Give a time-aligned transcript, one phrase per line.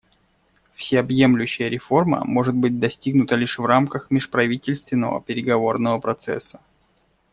[0.73, 6.59] Всеобъемлющая реформа может быть достигнута лишь в рамках межправительственного переговорного процесса.